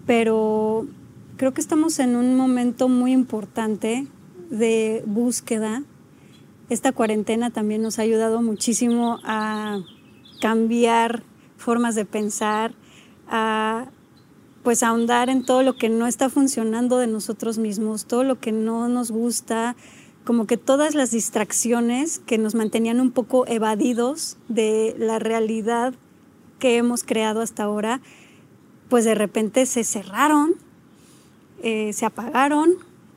pero 0.08 0.88
creo 1.36 1.54
que 1.54 1.60
estamos 1.60 2.00
en 2.00 2.16
un 2.16 2.34
momento 2.34 2.88
muy 2.88 3.12
importante 3.12 4.08
de 4.50 5.04
búsqueda. 5.06 5.84
Esta 6.68 6.90
cuarentena 6.90 7.50
también 7.50 7.80
nos 7.80 8.00
ha 8.00 8.02
ayudado 8.02 8.42
muchísimo 8.42 9.20
a 9.22 9.82
cambiar 10.40 11.22
formas 11.58 11.94
de 11.94 12.06
pensar, 12.06 12.74
a 13.28 13.86
pues 14.62 14.82
ahondar 14.82 15.28
en 15.28 15.44
todo 15.44 15.62
lo 15.62 15.76
que 15.76 15.88
no 15.88 16.06
está 16.06 16.28
funcionando 16.28 16.98
de 16.98 17.06
nosotros 17.06 17.58
mismos, 17.58 18.06
todo 18.06 18.24
lo 18.24 18.38
que 18.38 18.52
no 18.52 18.88
nos 18.88 19.10
gusta, 19.10 19.76
como 20.24 20.46
que 20.46 20.56
todas 20.56 20.94
las 20.94 21.10
distracciones 21.10 22.20
que 22.20 22.38
nos 22.38 22.54
mantenían 22.54 23.00
un 23.00 23.10
poco 23.10 23.46
evadidos 23.46 24.36
de 24.48 24.94
la 24.98 25.18
realidad 25.18 25.94
que 26.58 26.76
hemos 26.76 27.02
creado 27.02 27.40
hasta 27.40 27.64
ahora, 27.64 28.00
pues 28.88 29.04
de 29.04 29.16
repente 29.16 29.66
se 29.66 29.82
cerraron, 29.82 30.54
eh, 31.62 31.92
se 31.92 32.06
apagaron 32.06 32.74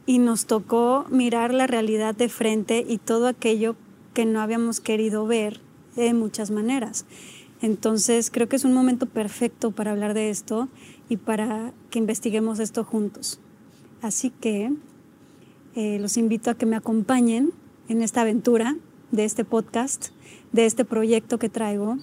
y 0.08 0.18
nos 0.20 0.46
tocó 0.46 1.06
mirar 1.10 1.54
la 1.54 1.68
realidad 1.68 2.16
de 2.16 2.30
frente 2.30 2.84
y 2.88 2.98
todo 2.98 3.28
aquello 3.28 3.76
que 4.14 4.26
no 4.26 4.42
habíamos 4.42 4.80
querido 4.80 5.28
ver 5.28 5.60
de 5.96 6.14
muchas 6.14 6.50
maneras. 6.50 7.06
Entonces 7.62 8.32
creo 8.32 8.48
que 8.50 8.56
es 8.56 8.66
un 8.66 8.74
momento 8.74 9.06
perfecto 9.06 9.72
para 9.72 9.92
hablar 9.92 10.14
de 10.14 10.30
esto 10.30 10.68
y 11.10 11.18
para 11.18 11.74
que 11.90 12.00
investiguemos 12.00 12.60
esto 12.60 12.84
juntos. 12.84 13.40
Así 14.02 14.30
que 14.30 14.74
eh, 15.76 16.00
los 16.00 16.18
invito 16.18 16.50
a 16.50 16.56
que 16.56 16.66
me 16.66 16.76
acompañen 16.76 17.52
en 17.88 18.02
esta 18.02 18.22
aventura 18.22 18.76
de 19.12 19.26
este 19.26 19.46
podcast, 19.46 20.10
de 20.52 20.66
este 20.66 20.86
proyecto 20.86 21.40
que 21.40 21.50
traigo. 21.50 21.98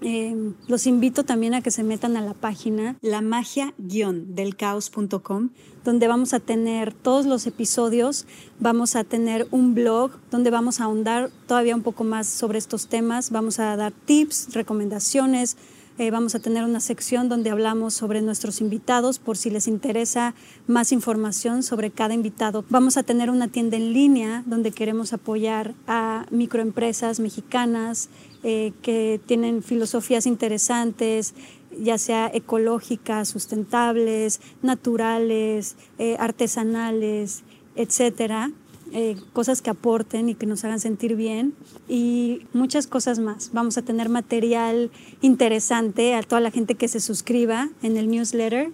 Eh, 0.00 0.52
los 0.66 0.86
invito 0.86 1.24
también 1.24 1.52
a 1.54 1.60
que 1.62 1.70
se 1.70 1.82
metan 1.82 2.16
a 2.16 2.20
la 2.20 2.34
página 2.34 2.96
la 3.00 3.20
magia-delcaos.com, 3.20 5.50
donde 5.84 6.08
vamos 6.08 6.34
a 6.34 6.40
tener 6.40 6.92
todos 6.92 7.26
los 7.26 7.46
episodios, 7.46 8.26
vamos 8.58 8.96
a 8.96 9.04
tener 9.04 9.46
un 9.50 9.74
blog 9.74 10.10
donde 10.30 10.50
vamos 10.50 10.80
a 10.80 10.84
ahondar 10.84 11.30
todavía 11.46 11.76
un 11.76 11.82
poco 11.82 12.04
más 12.04 12.26
sobre 12.26 12.58
estos 12.58 12.88
temas, 12.88 13.30
vamos 13.30 13.60
a 13.60 13.76
dar 13.76 13.92
tips, 13.92 14.54
recomendaciones, 14.54 15.58
Eh, 15.96 16.10
vamos 16.10 16.34
a 16.34 16.40
tener 16.40 16.64
una 16.64 16.80
sección 16.80 17.28
donde 17.28 17.50
hablamos 17.50 17.94
sobre 17.94 18.20
nuestros 18.20 18.60
invitados 18.60 19.20
por 19.20 19.36
si 19.36 19.48
les 19.48 19.68
interesa 19.68 20.34
más 20.66 20.90
información 20.90 21.62
sobre 21.62 21.92
cada 21.92 22.14
invitado. 22.14 22.64
Vamos 22.68 22.96
a 22.96 23.04
tener 23.04 23.30
una 23.30 23.46
tienda 23.46 23.76
en 23.76 23.92
línea 23.92 24.42
donde 24.44 24.72
queremos 24.72 25.12
apoyar 25.12 25.74
a 25.86 26.26
microempresas 26.30 27.20
mexicanas 27.20 28.08
eh, 28.42 28.72
que 28.82 29.20
tienen 29.24 29.62
filosofías 29.62 30.26
interesantes, 30.26 31.32
ya 31.78 31.96
sea 31.96 32.28
ecológicas, 32.34 33.28
sustentables, 33.28 34.40
naturales, 34.62 35.76
eh, 35.98 36.16
artesanales, 36.18 37.44
etcétera. 37.76 38.50
Eh, 38.92 39.16
cosas 39.32 39.60
que 39.60 39.70
aporten 39.70 40.28
y 40.28 40.34
que 40.34 40.46
nos 40.46 40.64
hagan 40.64 40.78
sentir 40.78 41.16
bien 41.16 41.54
y 41.88 42.42
muchas 42.52 42.86
cosas 42.86 43.18
más. 43.18 43.50
Vamos 43.52 43.76
a 43.76 43.82
tener 43.82 44.08
material 44.08 44.90
interesante 45.20 46.14
a 46.14 46.22
toda 46.22 46.40
la 46.40 46.50
gente 46.52 46.76
que 46.76 46.86
se 46.86 47.00
suscriba 47.00 47.70
en 47.82 47.96
el 47.96 48.08
newsletter. 48.08 48.70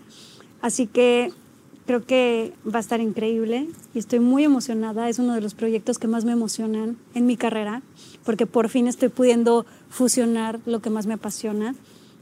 Así 0.61 0.87
que 0.87 1.33
creo 1.87 2.05
que 2.05 2.53
va 2.67 2.79
a 2.79 2.81
estar 2.81 3.01
increíble 3.01 3.69
y 3.95 3.99
estoy 3.99 4.21
muy 4.21 4.45
emocionada. 4.45 5.09
Es 5.09 5.19
uno 5.19 5.35
de 5.35 5.41
los 5.41 5.55
proyectos 5.55 5.99
que 5.99 6.07
más 6.07 6.25
me 6.25 6.33
emocionan 6.33 6.99
en 7.15 7.27
mi 7.27 7.37
carrera 7.37 7.83
porque 8.25 8.47
por 8.47 8.69
fin 8.69 8.89
estoy 8.89 9.09
pudiendo 9.09 9.65
fusionar 9.89 10.61
lo 10.67 10.81
que 10.81 10.91
más 10.91 11.07
me 11.07 11.15
apasiona 11.15 11.75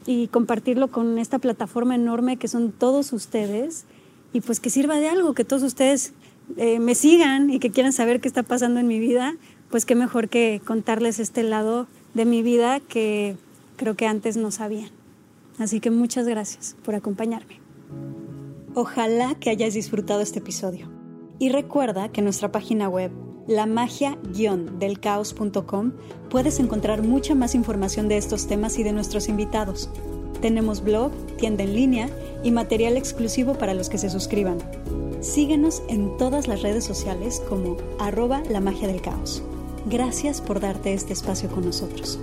y 0.06 0.28
compartirlo 0.28 0.88
con 0.88 1.18
esta 1.18 1.38
plataforma 1.38 1.94
enorme 1.94 2.36
que 2.36 2.48
son 2.48 2.70
todos 2.70 3.12
ustedes 3.12 3.84
y 4.32 4.40
pues 4.40 4.60
que 4.60 4.70
sirva 4.70 5.00
de 5.00 5.08
algo, 5.08 5.34
que 5.34 5.44
todos 5.44 5.62
ustedes 5.62 6.12
eh, 6.56 6.78
me 6.78 6.94
sigan 6.94 7.50
y 7.50 7.58
que 7.58 7.70
quieran 7.70 7.92
saber 7.92 8.20
qué 8.20 8.28
está 8.28 8.42
pasando 8.42 8.80
en 8.80 8.86
mi 8.86 8.98
vida, 8.98 9.36
pues 9.70 9.84
qué 9.84 9.94
mejor 9.94 10.28
que 10.28 10.60
contarles 10.64 11.18
este 11.18 11.42
lado 11.42 11.86
de 12.14 12.24
mi 12.24 12.42
vida 12.42 12.80
que 12.80 13.36
creo 13.76 13.94
que 13.94 14.06
antes 14.06 14.36
no 14.36 14.50
sabían. 14.50 14.90
Así 15.58 15.80
que 15.80 15.90
muchas 15.90 16.26
gracias 16.26 16.76
por 16.84 16.94
acompañarme. 16.94 17.60
Ojalá 18.74 19.34
que 19.34 19.50
hayas 19.50 19.74
disfrutado 19.74 20.20
este 20.20 20.38
episodio. 20.38 20.88
Y 21.38 21.50
recuerda 21.50 22.08
que 22.10 22.20
en 22.20 22.24
nuestra 22.24 22.50
página 22.50 22.88
web, 22.88 23.10
lamagia-delcaos.com, 23.46 25.92
puedes 26.28 26.60
encontrar 26.60 27.02
mucha 27.02 27.34
más 27.34 27.54
información 27.54 28.08
de 28.08 28.18
estos 28.18 28.46
temas 28.46 28.78
y 28.78 28.82
de 28.82 28.92
nuestros 28.92 29.28
invitados. 29.28 29.90
Tenemos 30.40 30.84
blog, 30.84 31.12
tienda 31.36 31.64
en 31.64 31.74
línea 31.74 32.08
y 32.44 32.52
material 32.52 32.96
exclusivo 32.96 33.54
para 33.54 33.74
los 33.74 33.88
que 33.88 33.98
se 33.98 34.10
suscriban. 34.10 34.58
Síguenos 35.20 35.82
en 35.88 36.16
todas 36.16 36.46
las 36.46 36.62
redes 36.62 36.84
sociales 36.84 37.42
como 37.48 37.76
arroba 37.98 38.42
la 38.48 38.60
magia 38.60 38.86
del 38.86 39.00
caos. 39.00 39.42
Gracias 39.86 40.40
por 40.40 40.60
darte 40.60 40.92
este 40.92 41.12
espacio 41.12 41.48
con 41.50 41.64
nosotros. 41.64 42.20